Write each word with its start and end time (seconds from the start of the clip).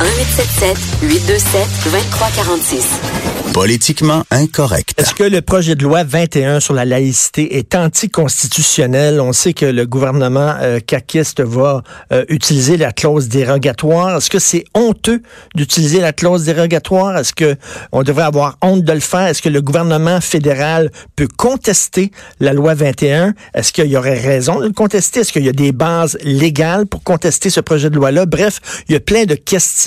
1877 0.00 0.76
827 1.02 1.66
2346. 1.84 3.00
Politiquement 3.52 4.22
incorrect. 4.30 4.94
Est-ce 4.96 5.14
que 5.14 5.24
le 5.24 5.42
projet 5.42 5.74
de 5.74 5.82
loi 5.82 6.04
21 6.04 6.60
sur 6.60 6.72
la 6.72 6.86
laïcité 6.86 7.58
est 7.58 7.74
anticonstitutionnel? 7.74 9.20
On 9.20 9.34
sait 9.34 9.52
que 9.52 9.66
le 9.66 9.84
gouvernement 9.84 10.54
euh, 10.60 10.80
caquiste 10.80 11.42
va 11.42 11.82
euh, 12.12 12.24
utiliser 12.30 12.78
la 12.78 12.92
clause 12.92 13.28
dérogatoire. 13.28 14.16
Est-ce 14.16 14.30
que 14.30 14.38
c'est 14.38 14.64
honteux 14.72 15.20
d'utiliser 15.54 16.00
la 16.00 16.14
clause 16.14 16.44
dérogatoire? 16.44 17.18
Est-ce 17.18 17.34
que 17.34 17.56
on 17.92 18.02
devrait 18.02 18.24
avoir 18.24 18.56
honte 18.62 18.84
de 18.84 18.92
le 18.92 19.00
faire? 19.00 19.26
Est-ce 19.26 19.42
que 19.42 19.50
le 19.50 19.60
gouvernement 19.60 20.22
fédéral 20.22 20.90
peut 21.14 21.28
contester 21.36 22.10
la 22.40 22.54
loi 22.54 22.72
21? 22.72 23.34
Est-ce 23.52 23.72
qu'il 23.74 23.86
y 23.86 23.98
aurait 23.98 24.18
raison 24.18 24.60
de 24.60 24.66
le 24.68 24.72
contester? 24.72 25.20
Est-ce 25.20 25.32
qu'il 25.32 25.44
y 25.44 25.50
a 25.50 25.52
des 25.52 25.72
bases 25.72 26.16
légales 26.22 26.86
pour 26.86 27.02
contester 27.02 27.50
ce 27.50 27.60
projet 27.60 27.90
de 27.90 27.96
loi-là? 27.96 28.24
Bref, 28.24 28.60
il 28.88 28.92
y 28.92 28.96
a 28.96 29.00
plein 29.00 29.24
de 29.24 29.34
questions 29.34 29.81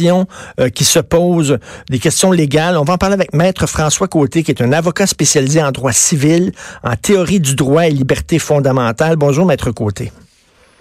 euh, 0.59 0.69
qui 0.69 0.83
se 0.83 0.99
posent, 0.99 1.57
des 1.89 1.99
questions 1.99 2.31
légales. 2.31 2.77
On 2.77 2.83
va 2.83 2.93
en 2.93 2.97
parler 2.97 3.15
avec 3.15 3.33
Maître 3.33 3.67
François 3.67 4.07
Côté, 4.07 4.43
qui 4.43 4.51
est 4.51 4.61
un 4.61 4.71
avocat 4.71 5.07
spécialisé 5.07 5.61
en 5.61 5.71
droit 5.71 5.91
civil, 5.91 6.51
en 6.83 6.95
théorie 6.95 7.39
du 7.39 7.55
droit 7.55 7.87
et 7.87 7.91
liberté 7.91 8.39
fondamentale. 8.39 9.15
Bonjour, 9.15 9.45
Maître 9.45 9.71
Côté. 9.71 10.11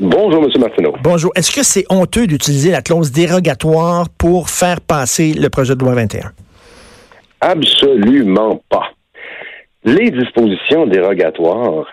Bonjour, 0.00 0.42
M. 0.42 0.50
Martineau. 0.60 0.94
Bonjour. 1.02 1.30
Est-ce 1.36 1.54
que 1.54 1.62
c'est 1.62 1.84
honteux 1.88 2.26
d'utiliser 2.26 2.70
la 2.72 2.82
clause 2.82 3.12
dérogatoire 3.12 4.08
pour 4.18 4.50
faire 4.50 4.80
passer 4.80 5.34
le 5.34 5.48
projet 5.48 5.76
de 5.76 5.80
loi 5.80 5.94
21? 5.94 6.32
Absolument 7.40 8.60
pas. 8.68 8.90
Les 9.84 10.10
dispositions 10.10 10.86
dérogatoires 10.86 11.86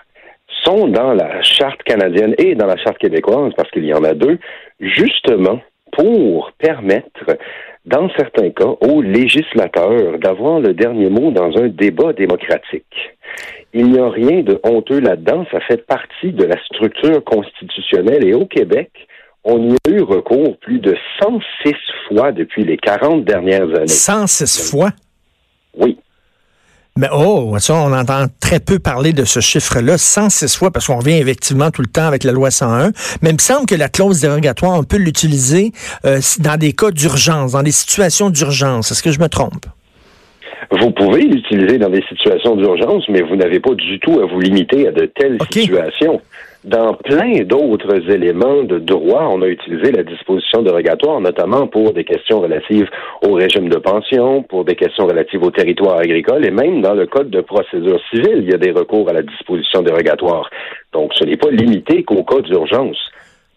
sont 0.64 0.88
dans 0.88 1.12
la 1.12 1.42
charte 1.42 1.82
canadienne 1.82 2.34
et 2.38 2.54
dans 2.54 2.66
la 2.66 2.76
charte 2.76 2.98
québécoise, 2.98 3.52
parce 3.56 3.70
qu'il 3.70 3.84
y 3.84 3.94
en 3.94 4.02
a 4.02 4.14
deux, 4.14 4.38
justement 4.80 5.60
pour 5.92 6.52
permettre 6.58 7.36
dans 7.84 8.08
certains 8.16 8.50
cas, 8.50 8.74
aux 8.80 9.02
législateurs 9.02 10.18
d'avoir 10.18 10.60
le 10.60 10.72
dernier 10.72 11.10
mot 11.10 11.30
dans 11.30 11.56
un 11.56 11.68
débat 11.68 12.12
démocratique. 12.12 13.16
Il 13.72 13.90
n'y 13.90 13.98
a 13.98 14.08
rien 14.08 14.42
de 14.42 14.60
honteux 14.62 15.00
là-dedans, 15.00 15.44
ça 15.50 15.60
fait 15.60 15.84
partie 15.86 16.32
de 16.32 16.44
la 16.44 16.62
structure 16.64 17.24
constitutionnelle 17.24 18.24
et 18.24 18.34
au 18.34 18.46
Québec, 18.46 18.90
on 19.44 19.70
y 19.70 19.72
a 19.72 19.90
eu 19.90 20.02
recours 20.02 20.56
plus 20.58 20.78
de 20.78 20.96
106 21.20 21.74
fois 22.08 22.30
depuis 22.30 22.64
les 22.64 22.76
40 22.76 23.24
dernières 23.24 23.68
années. 23.74 23.88
106 23.88 24.70
fois? 24.70 24.90
Oui. 25.76 25.98
Mais 26.98 27.08
oh, 27.10 27.56
ça, 27.58 27.74
on 27.74 27.92
entend 27.92 28.26
très 28.38 28.60
peu 28.60 28.78
parler 28.78 29.14
de 29.14 29.24
ce 29.24 29.40
chiffre-là, 29.40 29.96
106 29.96 30.56
fois, 30.56 30.70
parce 30.70 30.86
qu'on 30.86 30.98
revient 30.98 31.16
effectivement 31.16 31.70
tout 31.70 31.80
le 31.80 31.88
temps 31.88 32.06
avec 32.06 32.22
la 32.22 32.32
loi 32.32 32.50
101. 32.50 32.92
Mais 33.22 33.30
il 33.30 33.34
me 33.34 33.38
semble 33.38 33.64
que 33.64 33.74
la 33.74 33.88
clause 33.88 34.20
dérogatoire, 34.20 34.78
on 34.78 34.84
peut 34.84 34.98
l'utiliser 34.98 35.72
euh, 36.04 36.20
dans 36.40 36.58
des 36.58 36.74
cas 36.74 36.90
d'urgence, 36.90 37.52
dans 37.52 37.62
des 37.62 37.72
situations 37.72 38.28
d'urgence. 38.28 38.90
Est-ce 38.90 39.02
que 39.02 39.10
je 39.10 39.20
me 39.20 39.28
trompe? 39.28 39.66
Vous 40.70 40.90
pouvez 40.90 41.22
l'utiliser 41.22 41.78
dans 41.78 41.90
des 41.90 42.02
situations 42.08 42.56
d'urgence, 42.56 43.08
mais 43.08 43.22
vous 43.22 43.36
n'avez 43.36 43.60
pas 43.60 43.74
du 43.74 43.98
tout 44.00 44.20
à 44.20 44.26
vous 44.26 44.40
limiter 44.40 44.88
à 44.88 44.92
de 44.92 45.06
telles 45.06 45.38
situations. 45.50 46.20
Dans 46.64 46.94
plein 46.94 47.42
d'autres 47.42 48.08
éléments 48.08 48.62
de 48.62 48.78
droit, 48.78 49.28
on 49.32 49.42
a 49.42 49.48
utilisé 49.48 49.90
la 49.90 50.04
disposition 50.04 50.62
dérogatoire, 50.62 51.20
notamment 51.20 51.66
pour 51.66 51.92
des 51.92 52.04
questions 52.04 52.40
relatives 52.40 52.88
au 53.26 53.32
régime 53.32 53.68
de 53.68 53.78
pension, 53.78 54.44
pour 54.44 54.64
des 54.64 54.76
questions 54.76 55.06
relatives 55.06 55.42
au 55.42 55.50
territoire 55.50 55.98
agricole, 55.98 56.46
et 56.46 56.52
même 56.52 56.80
dans 56.80 56.94
le 56.94 57.06
code 57.06 57.30
de 57.30 57.40
procédure 57.40 58.00
civile, 58.10 58.42
il 58.42 58.50
y 58.50 58.54
a 58.54 58.58
des 58.58 58.70
recours 58.70 59.08
à 59.08 59.12
la 59.12 59.22
disposition 59.22 59.82
dérogatoire. 59.82 60.48
Donc, 60.92 61.12
ce 61.14 61.24
n'est 61.24 61.36
pas 61.36 61.50
limité 61.50 62.04
qu'au 62.04 62.22
cas 62.22 62.40
d'urgence. 62.40 63.10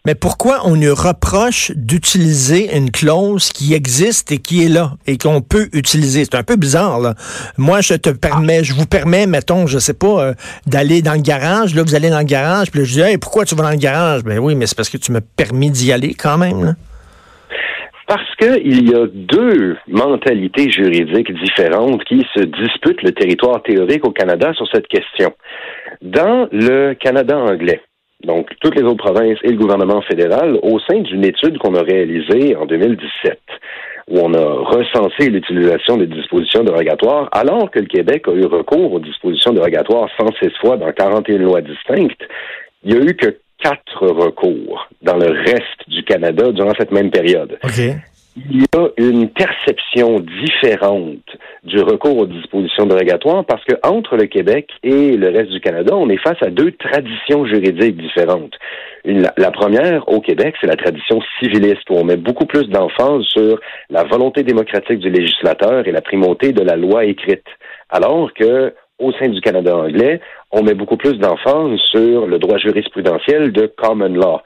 Mais 0.06 0.14
pourquoi 0.14 0.60
on 0.64 0.76
nous 0.76 0.94
reproche 0.94 1.72
d'utiliser 1.74 2.76
une 2.76 2.92
clause 2.92 3.48
qui 3.48 3.74
existe 3.74 4.30
et 4.30 4.38
qui 4.38 4.64
est 4.64 4.68
là 4.68 4.92
et 5.08 5.18
qu'on 5.18 5.40
peut 5.40 5.66
utiliser? 5.72 6.24
C'est 6.24 6.36
un 6.36 6.44
peu 6.44 6.54
bizarre, 6.54 7.00
là. 7.00 7.14
Moi, 7.58 7.80
je 7.80 7.94
te 7.94 8.10
permets, 8.10 8.62
je 8.62 8.72
vous 8.72 8.86
permets, 8.86 9.26
mettons, 9.26 9.66
je 9.66 9.78
sais 9.80 9.94
pas, 9.94 10.22
euh, 10.22 10.34
d'aller 10.64 11.02
dans 11.02 11.14
le 11.14 11.22
garage. 11.22 11.74
Là, 11.74 11.82
vous 11.82 11.96
allez 11.96 12.08
dans 12.08 12.20
le 12.20 12.24
garage, 12.24 12.70
puis 12.70 12.78
là, 12.78 12.86
je 12.86 12.92
dis, 12.92 13.00
hey, 13.00 13.18
pourquoi 13.18 13.44
tu 13.44 13.56
vas 13.56 13.64
dans 13.64 13.70
le 13.70 13.78
garage? 13.78 14.22
Ben 14.22 14.38
oui, 14.38 14.54
mais 14.54 14.68
c'est 14.68 14.76
parce 14.76 14.90
que 14.90 14.96
tu 14.96 15.10
m'as 15.10 15.22
permis 15.36 15.72
d'y 15.72 15.90
aller 15.90 16.14
quand 16.14 16.38
même, 16.38 16.64
là. 16.64 16.72
Parce 18.06 18.36
qu'il 18.36 18.88
y 18.88 18.94
a 18.94 19.08
deux 19.12 19.76
mentalités 19.88 20.70
juridiques 20.70 21.32
différentes 21.42 22.04
qui 22.04 22.24
se 22.32 22.44
disputent 22.44 23.02
le 23.02 23.10
territoire 23.10 23.60
théorique 23.64 24.06
au 24.06 24.12
Canada 24.12 24.52
sur 24.54 24.68
cette 24.72 24.86
question. 24.86 25.32
Dans 26.00 26.46
le 26.52 26.94
Canada 26.94 27.36
anglais, 27.36 27.80
donc 28.26 28.50
toutes 28.60 28.74
les 28.74 28.82
autres 28.82 29.04
provinces 29.04 29.38
et 29.42 29.50
le 29.50 29.56
gouvernement 29.56 30.02
fédéral, 30.02 30.58
au 30.62 30.78
sein 30.80 31.00
d'une 31.00 31.24
étude 31.24 31.58
qu'on 31.58 31.74
a 31.74 31.82
réalisée 31.82 32.56
en 32.56 32.66
2017, 32.66 33.38
où 34.08 34.18
on 34.18 34.34
a 34.34 34.44
recensé 34.44 35.30
l'utilisation 35.30 35.96
des 35.96 36.06
dispositions 36.06 36.64
dérogatoires, 36.64 37.28
alors 37.32 37.70
que 37.70 37.78
le 37.78 37.86
Québec 37.86 38.24
a 38.28 38.32
eu 38.32 38.44
recours 38.44 38.92
aux 38.92 39.00
dispositions 39.00 39.52
dérogatoires 39.52 40.08
106 40.18 40.50
fois 40.60 40.76
dans 40.76 40.92
41 40.92 41.38
lois 41.38 41.60
distinctes, 41.60 42.22
il 42.84 42.94
n'y 42.94 43.00
a 43.00 43.10
eu 43.10 43.14
que 43.14 43.36
quatre 43.62 44.06
recours 44.06 44.88
dans 45.02 45.16
le 45.16 45.28
reste 45.28 45.88
du 45.88 46.02
Canada 46.02 46.52
durant 46.52 46.72
cette 46.78 46.92
même 46.92 47.10
période 47.10 47.58
il 48.36 48.60
y 48.60 48.64
a 48.76 48.88
une 48.98 49.30
perception 49.30 50.20
différente 50.20 51.24
du 51.64 51.80
recours 51.80 52.18
aux 52.18 52.26
dispositions 52.26 52.84
dérogatoires 52.84 53.46
parce 53.46 53.64
que 53.64 53.74
entre 53.82 54.16
le 54.16 54.26
Québec 54.26 54.68
et 54.82 55.16
le 55.16 55.28
reste 55.28 55.50
du 55.50 55.60
Canada, 55.60 55.96
on 55.96 56.10
est 56.10 56.18
face 56.18 56.36
à 56.42 56.50
deux 56.50 56.72
traditions 56.72 57.46
juridiques 57.46 57.96
différentes. 57.96 58.54
la, 59.04 59.50
première, 59.50 60.06
au 60.08 60.20
Québec, 60.20 60.54
c'est 60.60 60.66
la 60.66 60.76
tradition 60.76 61.20
civiliste, 61.40 61.88
où 61.88 61.94
on 61.94 62.04
met 62.04 62.18
beaucoup 62.18 62.44
plus 62.44 62.68
d'emphase 62.68 63.22
sur 63.24 63.58
la 63.88 64.04
volonté 64.04 64.42
démocratique 64.42 64.98
du 64.98 65.10
législateur 65.10 65.88
et 65.88 65.92
la 65.92 66.02
primauté 66.02 66.52
de 66.52 66.62
la 66.62 66.76
loi 66.76 67.04
écrite. 67.04 67.46
Alors 67.88 68.34
que, 68.34 68.74
au 68.98 69.12
sein 69.12 69.28
du 69.28 69.40
Canada 69.40 69.74
anglais, 69.74 70.20
on 70.50 70.62
met 70.62 70.74
beaucoup 70.74 70.98
plus 70.98 71.14
d'emphase 71.18 71.78
sur 71.90 72.26
le 72.26 72.38
droit 72.38 72.58
jurisprudentiel 72.58 73.52
de 73.52 73.66
common 73.66 74.08
law. 74.08 74.40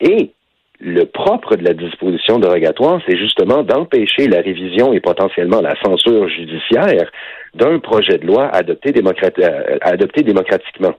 Et 0.00 0.32
le 0.80 1.04
propre 1.04 1.56
de 1.56 1.64
la 1.64 1.74
disposition 1.74 2.38
dérogatoire, 2.38 3.00
c'est 3.06 3.18
justement 3.18 3.62
d'empêcher 3.62 4.26
la 4.28 4.40
révision 4.40 4.92
et 4.92 5.00
potentiellement 5.00 5.60
la 5.60 5.74
censure 5.84 6.28
judiciaire 6.28 7.10
d'un 7.54 7.78
projet 7.78 8.18
de 8.18 8.26
loi 8.26 8.48
adopté, 8.48 8.92
euh, 8.96 9.78
adopté 9.82 10.22
démocratiquement. 10.22 10.94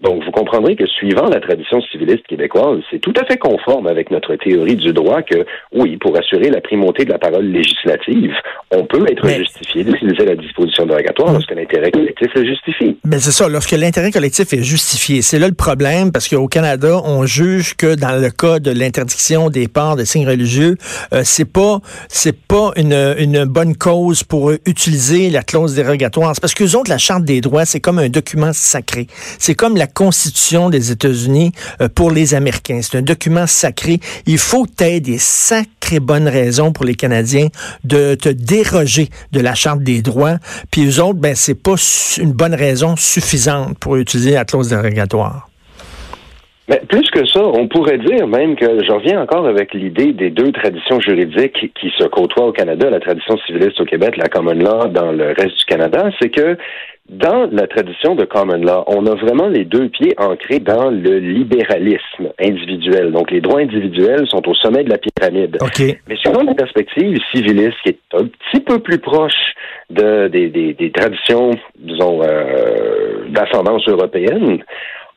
Donc, 0.00 0.24
vous 0.24 0.30
comprendrez 0.30 0.76
que 0.76 0.86
suivant 0.86 1.28
la 1.28 1.40
tradition 1.40 1.80
civiliste 1.82 2.26
québécoise, 2.26 2.80
c'est 2.90 3.00
tout 3.00 3.12
à 3.20 3.24
fait 3.26 3.36
conforme 3.36 3.86
avec 3.86 4.10
notre 4.10 4.34
théorie 4.36 4.76
du 4.76 4.94
droit 4.94 5.20
que, 5.20 5.44
oui, 5.74 5.98
pour 5.98 6.16
assurer 6.16 6.48
la 6.48 6.62
primauté 6.62 7.04
de 7.04 7.10
la 7.10 7.18
parole 7.18 7.44
législative, 7.46 8.32
on 8.70 8.86
peut 8.86 9.04
être 9.10 9.28
justifié 9.28 9.84
d'utiliser 9.84 10.24
la 10.24 10.36
disposition 10.36 10.86
dérogatoire 10.86 11.32
lorsque 11.32 11.50
l'intérêt 11.50 11.90
collectif 11.90 12.28
le 12.34 12.46
justifie. 12.46 12.96
Mais 13.04 13.18
c'est 13.18 13.30
ça, 13.30 13.46
lorsque 13.48 13.72
l'intérêt 13.72 14.10
collectif 14.10 14.50
est 14.54 14.62
justifié. 14.62 15.20
C'est 15.20 15.38
là 15.38 15.48
le 15.48 15.54
problème, 15.54 16.12
parce 16.12 16.28
qu'au 16.28 16.48
Canada, 16.48 17.02
on 17.04 17.26
juge 17.26 17.76
que 17.76 17.94
dans 17.94 18.18
le 18.18 18.30
cas 18.30 18.58
de 18.58 18.70
l'interdiction 18.70 19.50
des 19.50 19.68
ports 19.68 19.96
de 19.96 20.04
signes 20.04 20.26
religieux, 20.26 20.76
euh, 21.12 21.20
c'est 21.24 21.50
pas 21.50 21.80
c'est 22.08 22.38
pas 22.46 22.70
une, 22.76 23.14
une 23.18 23.44
bonne 23.44 23.76
cause 23.76 24.24
pour 24.24 24.52
utiliser 24.64 25.28
la 25.28 25.42
clause 25.42 25.74
dérogatoire. 25.74 26.34
C'est 26.34 26.40
parce 26.40 26.54
que 26.54 26.64
autres, 26.74 26.90
la 26.90 26.98
Charte 26.98 27.24
des 27.24 27.42
droits, 27.42 27.66
c'est 27.66 27.80
comme 27.80 27.98
un 27.98 28.08
document 28.08 28.52
sacré. 28.52 29.06
C'est 29.38 29.54
comme 29.54 29.76
la 29.76 29.86
Constitution 29.92 30.70
des 30.70 30.90
États-Unis 30.90 31.52
euh, 31.80 31.88
pour 31.88 32.10
les 32.10 32.34
Américains. 32.34 32.80
C'est 32.82 32.98
un 32.98 33.02
document 33.02 33.46
sacré. 33.46 34.00
Il 34.26 34.38
faut 34.38 34.66
tu 34.66 35.00
des 35.00 35.18
sacrées 35.18 36.00
bonnes 36.00 36.28
raisons 36.28 36.72
pour 36.72 36.84
les 36.84 36.94
Canadiens 36.94 37.48
de 37.84 38.14
te 38.14 38.28
déroger 38.28 39.08
de 39.32 39.40
la 39.40 39.54
Charte 39.54 39.82
des 39.82 40.02
droits. 40.02 40.36
Puis 40.70 40.86
eux 40.86 41.02
autres, 41.02 41.18
ben, 41.18 41.34
c'est 41.34 41.60
pas 41.60 41.74
une 42.18 42.32
bonne 42.32 42.54
raison 42.54 42.96
suffisante 42.96 43.78
pour 43.78 43.96
utiliser 43.96 44.32
la 44.32 44.44
clause 44.44 44.68
dérogatoire. 44.68 45.50
Mais 46.70 46.80
plus 46.88 47.10
que 47.10 47.26
ça, 47.26 47.44
on 47.44 47.66
pourrait 47.66 47.98
dire 47.98 48.28
même 48.28 48.54
que 48.54 48.84
je 48.84 48.92
reviens 48.92 49.20
encore 49.20 49.44
avec 49.44 49.74
l'idée 49.74 50.12
des 50.12 50.30
deux 50.30 50.52
traditions 50.52 51.00
juridiques 51.00 51.72
qui 51.74 51.92
se 51.98 52.04
côtoient 52.04 52.46
au 52.46 52.52
Canada, 52.52 52.88
la 52.88 53.00
tradition 53.00 53.36
civiliste 53.38 53.80
au 53.80 53.84
Québec, 53.84 54.16
la 54.16 54.28
common 54.28 54.54
law 54.54 54.86
dans 54.86 55.10
le 55.10 55.34
reste 55.36 55.58
du 55.58 55.64
Canada, 55.66 56.10
c'est 56.20 56.28
que 56.28 56.56
dans 57.10 57.48
la 57.50 57.66
tradition 57.66 58.14
de 58.14 58.24
common 58.24 58.58
law, 58.58 58.84
on 58.86 59.04
a 59.06 59.16
vraiment 59.16 59.48
les 59.48 59.64
deux 59.64 59.88
pieds 59.88 60.14
ancrés 60.16 60.60
dans 60.60 60.90
le 60.90 61.18
libéralisme 61.18 62.30
individuel. 62.40 63.10
Donc, 63.10 63.32
les 63.32 63.40
droits 63.40 63.60
individuels 63.60 64.28
sont 64.28 64.48
au 64.48 64.54
sommet 64.54 64.84
de 64.84 64.90
la 64.90 64.98
pyramide. 64.98 65.58
Mais 65.80 66.16
selon 66.22 66.42
la 66.42 66.54
perspective 66.54 67.18
civiliste, 67.34 67.76
qui 67.82 67.90
est 67.90 67.98
un 68.14 68.26
petit 68.26 68.60
peu 68.60 68.78
plus 68.78 68.98
proche 68.98 69.54
de, 69.90 70.28
des, 70.28 70.92
traditions, 70.94 71.50
disons, 71.80 72.20
euh, 72.22 73.28
d'ascendance 73.30 73.88
européenne, 73.88 74.62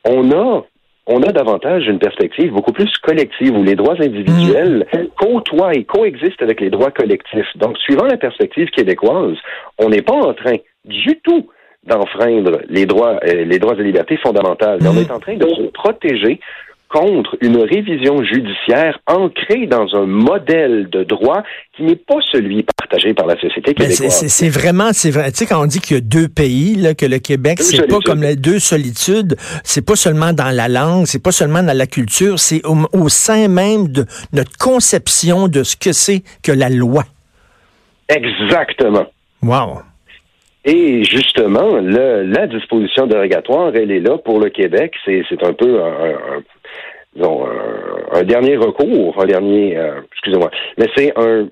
on 0.04 0.32
a 0.32 0.64
on 1.06 1.22
a 1.22 1.32
davantage 1.32 1.86
une 1.86 1.98
perspective 1.98 2.50
beaucoup 2.50 2.72
plus 2.72 2.90
collective 3.02 3.54
où 3.54 3.62
les 3.62 3.74
droits 3.74 4.00
individuels 4.00 4.86
mmh. 4.90 4.98
côtoient 5.18 5.74
et 5.74 5.84
coexistent 5.84 6.40
avec 6.40 6.62
les 6.62 6.70
droits 6.70 6.90
collectifs. 6.90 7.46
Donc, 7.56 7.76
suivant 7.76 8.06
la 8.06 8.16
perspective 8.16 8.70
québécoise, 8.70 9.36
on 9.78 9.90
n'est 9.90 10.00
pas 10.00 10.14
en 10.14 10.32
train 10.32 10.56
du 10.86 11.20
tout 11.22 11.46
d'enfreindre 11.86 12.60
les 12.68 12.86
droits, 12.86 13.18
euh, 13.24 13.44
les 13.44 13.58
droits 13.58 13.74
et 13.78 13.82
libertés 13.82 14.16
fondamentales. 14.16 14.78
Mais 14.80 14.88
on 14.88 14.96
est 14.96 15.10
en 15.10 15.20
train 15.20 15.36
de 15.36 15.48
se 15.48 15.62
protéger 15.72 16.40
contre 16.88 17.36
une 17.40 17.56
révision 17.56 18.22
judiciaire 18.22 19.00
ancrée 19.08 19.66
dans 19.66 19.86
un 19.96 20.06
modèle 20.06 20.88
de 20.90 21.02
droit 21.02 21.42
qui 21.76 21.82
n'est 21.82 21.96
pas 21.96 22.18
celui 22.30 22.62
partagé 22.62 23.14
par 23.14 23.26
la 23.26 23.34
société 23.34 23.74
québécoise. 23.74 24.26
c'est- 24.28 24.48
vraiment, 24.48 24.90
c'est 24.92 25.10
vrai. 25.10 25.32
Tu 25.32 25.38
sais, 25.38 25.46
quand 25.46 25.60
on 25.60 25.66
dit 25.66 25.80
qu'il 25.80 25.96
y 25.96 25.98
a 25.98 26.00
deux 26.00 26.28
pays, 26.28 26.76
là, 26.76 26.94
que 26.94 27.04
le 27.06 27.18
Québec, 27.18 27.60
c'est 27.62 27.88
pas 27.88 27.98
comme 28.04 28.22
les 28.22 28.36
deux 28.36 28.60
solitudes, 28.60 29.34
c'est 29.64 29.84
pas 29.84 29.96
seulement 29.96 30.32
dans 30.32 30.54
la 30.54 30.68
langue, 30.68 31.06
c'est 31.06 31.22
pas 31.22 31.32
seulement 31.32 31.64
dans 31.64 31.76
la 31.76 31.86
culture, 31.88 32.38
c'est 32.38 32.64
au, 32.64 32.76
au 32.92 33.08
sein 33.08 33.48
même 33.48 33.88
de 33.88 34.04
notre 34.32 34.56
conception 34.56 35.48
de 35.48 35.64
ce 35.64 35.76
que 35.76 35.90
c'est 35.92 36.22
que 36.44 36.52
la 36.52 36.68
loi. 36.70 37.02
Exactement. 38.08 39.06
Wow. 39.42 39.80
Et 40.64 41.04
justement, 41.04 41.76
le- 41.76 42.22
la 42.24 42.46
disposition 42.46 43.06
dérogatoire, 43.06 43.72
elle 43.74 43.90
est 43.90 44.00
là 44.00 44.16
pour 44.18 44.40
le 44.40 44.48
Québec. 44.48 44.94
C'est 45.04 45.22
un 45.42 45.52
peu 45.52 45.82
un, 45.82 45.86
un- 45.88 46.42
disons, 47.14 47.46
un- 47.46 48.18
un 48.18 48.22
dernier 48.22 48.56
recours, 48.56 49.20
un 49.22 49.26
dernier, 49.26 49.76
euh, 49.76 50.00
excusez-moi, 50.12 50.50
mais 50.78 50.86
c'est 50.96 51.12
un 51.18 51.48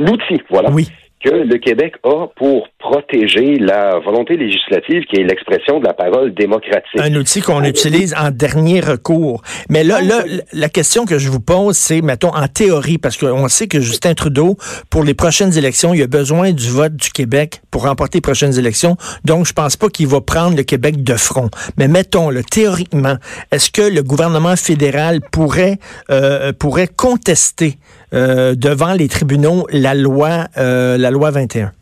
outil, 0.00 0.40
voilà, 0.50 0.70
Oui. 0.72 0.88
Que 1.24 1.30
le 1.30 1.58
Québec 1.58 1.94
a 2.04 2.26
pour 2.36 2.68
protéger 2.78 3.56
la 3.56 3.98
volonté 3.98 4.36
législative 4.36 5.04
qui 5.04 5.20
est 5.20 5.24
l'expression 5.24 5.80
de 5.80 5.86
la 5.86 5.94
parole 5.94 6.34
démocratique. 6.34 7.00
Un 7.00 7.14
outil 7.14 7.40
qu'on 7.40 7.64
utilise 7.64 8.14
en 8.14 8.30
dernier 8.30 8.80
recours. 8.80 9.42
Mais 9.68 9.82
là, 9.82 10.00
là, 10.02 10.24
la 10.52 10.68
question 10.68 11.04
que 11.06 11.18
je 11.18 11.28
vous 11.30 11.40
pose, 11.40 11.76
c'est, 11.76 12.02
mettons, 12.02 12.34
en 12.34 12.48
théorie, 12.48 12.98
parce 12.98 13.16
qu'on 13.16 13.48
sait 13.48 13.66
que 13.66 13.80
Justin 13.80 14.14
Trudeau, 14.14 14.56
pour 14.90 15.04
les 15.04 15.14
prochaines 15.14 15.56
élections, 15.56 15.94
il 15.94 16.02
a 16.02 16.06
besoin 16.06 16.52
du 16.52 16.68
vote 16.68 16.94
du 16.94 17.10
Québec 17.10 17.62
pour 17.70 17.84
remporter 17.84 18.18
les 18.18 18.22
prochaines 18.22 18.58
élections. 18.58 18.96
Donc, 19.24 19.46
je 19.46 19.52
pense 19.52 19.76
pas 19.76 19.88
qu'il 19.88 20.06
va 20.06 20.20
prendre 20.20 20.56
le 20.56 20.62
Québec 20.62 21.02
de 21.02 21.14
front. 21.14 21.50
Mais 21.78 21.88
mettons, 21.88 22.30
le 22.30 22.44
théoriquement, 22.44 23.16
est-ce 23.50 23.70
que 23.70 23.82
le 23.82 24.02
gouvernement 24.02 24.56
fédéral 24.56 25.20
pourrait, 25.32 25.78
euh, 26.10 26.52
pourrait 26.52 26.88
contester 26.88 27.78
euh, 28.14 28.54
devant 28.54 28.92
les 28.92 29.08
tribunaux 29.08 29.66
la 29.70 29.94
loi, 29.94 30.46
euh, 30.58 30.96
la 30.98 31.10
loi 31.10 31.30
21? 31.30 31.72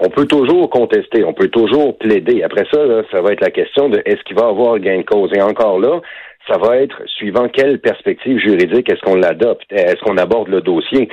On 0.00 0.10
peut 0.10 0.26
toujours 0.26 0.70
contester, 0.70 1.24
on 1.24 1.32
peut 1.32 1.48
toujours 1.48 1.98
plaider. 1.98 2.42
Après 2.44 2.64
ça, 2.70 2.78
ça 3.10 3.20
va 3.20 3.32
être 3.32 3.40
la 3.40 3.50
question 3.50 3.88
de 3.88 4.00
est-ce 4.04 4.22
qu'il 4.24 4.36
va 4.36 4.46
avoir 4.46 4.78
gain 4.78 4.98
de 4.98 5.02
cause. 5.02 5.30
Et 5.34 5.42
encore 5.42 5.80
là, 5.80 6.00
ça 6.48 6.56
va 6.58 6.76
être 6.76 7.02
suivant 7.06 7.48
quelle 7.48 7.80
perspective 7.80 8.38
juridique 8.38 8.90
est-ce 8.90 9.00
qu'on 9.00 9.16
l'adopte, 9.16 9.70
est-ce 9.70 10.00
qu'on 10.02 10.16
aborde 10.16 10.48
le 10.48 10.60
dossier. 10.60 11.08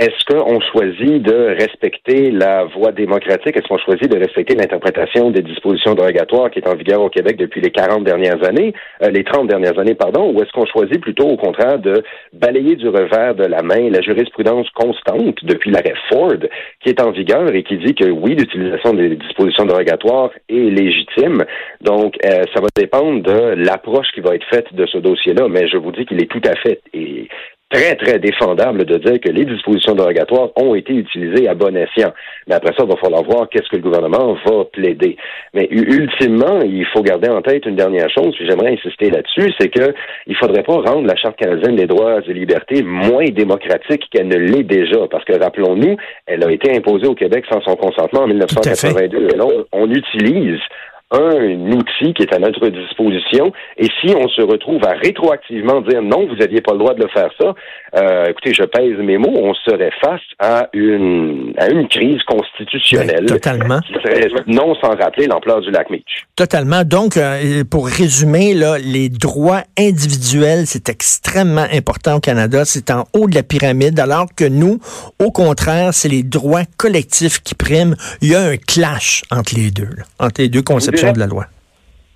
Est-ce 0.00 0.24
qu'on 0.24 0.58
choisit 0.60 1.22
de 1.22 1.54
respecter 1.60 2.30
la 2.30 2.64
voie 2.64 2.90
démocratique? 2.90 3.54
Est-ce 3.54 3.68
qu'on 3.68 3.76
choisit 3.76 4.10
de 4.10 4.18
respecter 4.18 4.54
l'interprétation 4.54 5.30
des 5.30 5.42
dispositions 5.42 5.94
dérogatoires 5.94 6.50
qui 6.50 6.58
est 6.58 6.66
en 6.66 6.74
vigueur 6.74 7.02
au 7.02 7.10
Québec 7.10 7.36
depuis 7.36 7.60
les 7.60 7.70
40 7.70 8.02
dernières 8.02 8.42
années, 8.48 8.72
euh, 9.02 9.10
les 9.10 9.24
30 9.24 9.48
dernières 9.48 9.78
années, 9.78 9.94
pardon, 9.94 10.32
ou 10.32 10.40
est-ce 10.40 10.52
qu'on 10.52 10.64
choisit 10.64 11.02
plutôt 11.02 11.28
au 11.28 11.36
contraire 11.36 11.78
de 11.78 12.02
balayer 12.32 12.76
du 12.76 12.88
revers 12.88 13.34
de 13.34 13.44
la 13.44 13.60
main 13.60 13.90
la 13.90 14.00
jurisprudence 14.00 14.70
constante 14.70 15.44
depuis 15.44 15.70
l'arrêt 15.70 15.92
Ford 16.08 16.48
qui 16.82 16.88
est 16.88 17.02
en 17.02 17.10
vigueur 17.10 17.54
et 17.54 17.62
qui 17.62 17.76
dit 17.76 17.94
que 17.94 18.08
oui, 18.08 18.34
l'utilisation 18.34 18.94
des 18.94 19.16
dispositions 19.16 19.66
dérogatoires 19.66 20.30
est 20.48 20.54
légitime? 20.54 21.44
Donc, 21.82 22.16
euh, 22.24 22.44
ça 22.54 22.62
va 22.62 22.68
dépendre 22.74 23.22
de 23.22 23.54
l'approche 23.54 24.10
qui 24.14 24.22
va 24.22 24.34
être 24.34 24.46
faite 24.46 24.72
de 24.72 24.86
ce 24.86 24.96
dossier-là, 24.96 25.48
mais 25.50 25.68
je 25.68 25.76
vous 25.76 25.92
dis 25.92 26.06
qu'il 26.06 26.22
est 26.22 26.30
tout 26.30 26.40
à 26.48 26.56
fait 26.56 26.80
et 26.94 27.28
très, 27.70 27.94
très 27.94 28.18
défendable 28.18 28.84
de 28.84 28.98
dire 28.98 29.20
que 29.20 29.30
les 29.30 29.44
dispositions 29.44 29.94
dérogatoires 29.94 30.50
ont 30.56 30.74
été 30.74 30.92
utilisées 30.92 31.48
à 31.48 31.54
bon 31.54 31.76
escient. 31.76 32.12
Mais 32.46 32.54
après 32.54 32.74
ça, 32.76 32.84
il 32.84 32.90
va 32.90 32.96
falloir 32.96 33.22
voir 33.22 33.48
qu'est-ce 33.48 33.68
que 33.68 33.76
le 33.76 33.82
gouvernement 33.82 34.36
va 34.44 34.64
plaider. 34.64 35.16
Mais 35.54 35.68
ultimement, 35.70 36.60
il 36.62 36.84
faut 36.86 37.02
garder 37.02 37.28
en 37.28 37.42
tête 37.42 37.66
une 37.66 37.76
dernière 37.76 38.10
chose, 38.10 38.34
puis 38.36 38.46
j'aimerais 38.48 38.72
insister 38.72 39.10
là-dessus, 39.10 39.52
c'est 39.58 39.68
que 39.68 39.94
il 40.26 40.36
faudrait 40.36 40.64
pas 40.64 40.74
rendre 40.74 41.06
la 41.06 41.16
Charte 41.16 41.36
canadienne 41.36 41.76
des 41.76 41.86
droits 41.86 42.20
et 42.26 42.32
libertés 42.32 42.82
moins 42.82 43.26
démocratique 43.26 44.04
qu'elle 44.10 44.28
ne 44.28 44.36
l'est 44.36 44.64
déjà. 44.64 45.06
Parce 45.10 45.24
que, 45.24 45.38
rappelons-nous, 45.38 45.96
elle 46.26 46.44
a 46.44 46.50
été 46.50 46.76
imposée 46.76 47.06
au 47.06 47.14
Québec 47.14 47.44
sans 47.50 47.60
son 47.62 47.76
consentement 47.76 48.22
en 48.22 48.26
1982. 48.26 49.28
Et 49.32 49.36
là, 49.36 49.44
on, 49.46 49.64
on 49.72 49.90
utilise 49.90 50.60
un 51.10 51.72
outil 51.72 52.14
qui 52.14 52.22
est 52.22 52.32
à 52.32 52.38
notre 52.38 52.68
disposition. 52.68 53.52
Et 53.76 53.86
si 54.00 54.14
on 54.14 54.28
se 54.28 54.42
retrouve 54.42 54.82
à 54.84 54.92
rétroactivement 54.92 55.80
dire 55.80 56.02
non, 56.02 56.26
vous 56.26 56.36
n'aviez 56.36 56.60
pas 56.60 56.72
le 56.72 56.78
droit 56.78 56.94
de 56.94 57.02
le 57.02 57.08
faire 57.08 57.30
ça, 57.40 57.54
euh, 57.96 58.26
écoutez, 58.26 58.54
je 58.54 58.62
pèse 58.62 58.96
mes 58.98 59.18
mots, 59.18 59.34
on 59.36 59.54
serait 59.54 59.90
face 60.00 60.20
à 60.38 60.68
une 60.72 61.52
à 61.58 61.68
une 61.68 61.88
crise 61.88 62.22
constitutionnelle. 62.22 63.26
Ben, 63.26 63.34
totalement. 63.34 63.80
Qui 63.80 63.94
serait 63.94 64.28
non 64.46 64.74
sans 64.76 64.90
rappeler 64.96 65.26
l'ampleur 65.26 65.60
du 65.60 65.70
lac 65.70 65.90
Meach. 65.90 66.26
Totalement. 66.36 66.84
Donc, 66.84 67.16
euh, 67.16 67.64
pour 67.68 67.88
résumer, 67.88 68.54
là, 68.54 68.78
les 68.78 69.08
droits 69.08 69.62
individuels, 69.78 70.66
c'est 70.66 70.88
extrêmement 70.88 71.66
important 71.72 72.16
au 72.16 72.20
Canada. 72.20 72.64
C'est 72.64 72.90
en 72.90 73.04
haut 73.14 73.28
de 73.28 73.34
la 73.34 73.42
pyramide, 73.42 73.98
alors 73.98 74.26
que 74.36 74.44
nous, 74.44 74.78
au 75.18 75.32
contraire, 75.32 75.92
c'est 75.92 76.08
les 76.08 76.22
droits 76.22 76.62
collectifs 76.76 77.40
qui 77.42 77.54
priment. 77.54 77.96
Il 78.22 78.30
y 78.30 78.34
a 78.34 78.42
un 78.42 78.56
clash 78.56 79.22
entre 79.30 79.54
les 79.56 79.70
deux, 79.70 79.88
là, 79.96 80.04
entre 80.20 80.40
les 80.40 80.48
deux 80.48 80.62
conceptions 80.62 80.99
de 81.12 81.18
la 81.18 81.26
loi. 81.26 81.46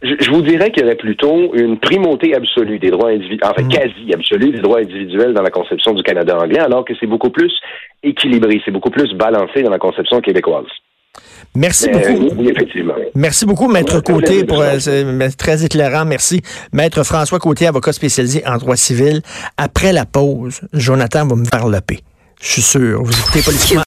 Je, 0.02 0.12
je 0.20 0.30
vous 0.30 0.42
dirais 0.42 0.70
qu'il 0.70 0.82
y 0.82 0.86
aurait 0.86 0.96
plutôt 0.96 1.54
une 1.54 1.78
primauté 1.78 2.34
absolue 2.34 2.78
des 2.78 2.90
droits 2.90 3.10
individuels, 3.10 3.50
enfin 3.50 3.66
quasi 3.68 4.12
absolue 4.12 4.52
des 4.52 4.60
droits 4.60 4.80
individuels 4.80 5.32
dans 5.32 5.42
la 5.42 5.50
conception 5.50 5.94
du 5.94 6.02
Canada 6.02 6.38
anglais, 6.38 6.60
alors 6.60 6.84
que 6.84 6.92
c'est 7.00 7.06
beaucoup 7.06 7.30
plus 7.30 7.52
équilibré, 8.02 8.60
c'est 8.64 8.70
beaucoup 8.70 8.90
plus 8.90 9.14
balancé 9.14 9.62
dans 9.62 9.70
la 9.70 9.78
conception 9.78 10.20
québécoise. 10.20 10.66
Merci 11.54 11.88
Mais, 11.88 11.92
beaucoup. 11.92 12.26
euh, 12.26 12.36
oui, 12.36 12.48
effectivement. 12.50 12.94
Merci 13.14 13.46
beaucoup, 13.46 13.68
Maître 13.68 14.00
Côté, 14.00 14.44
pour 14.44 14.60
euh, 14.60 15.28
très 15.38 15.64
éclairant. 15.64 16.04
Merci. 16.04 16.42
Maître 16.72 17.04
François 17.04 17.38
Côté, 17.38 17.66
avocat 17.66 17.92
spécialisé 17.92 18.42
en 18.46 18.56
droit 18.56 18.76
civil. 18.76 19.20
Après 19.56 19.92
la 19.92 20.04
pause, 20.04 20.60
Jonathan 20.72 21.26
va 21.26 21.36
me 21.36 21.44
faire 21.44 21.68
le 21.68 21.80
paix. 21.80 22.00
Je 22.42 22.48
suis 22.48 22.62
sûr. 22.62 23.02
Vous 23.02 23.12
écoutez 23.12 23.40
politiquement. 23.42 23.82